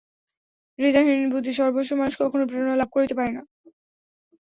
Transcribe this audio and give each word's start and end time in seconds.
হৃদয়হীন 0.79 1.27
বুদ্ধিসর্বস্ব 1.33 1.91
মানুষ 1.95 2.13
কখনও 2.21 2.49
প্রেরণা 2.49 2.75
লাভ 2.77 2.89
করিতে 2.93 3.13
পারে 3.17 3.31
না। 3.33 3.41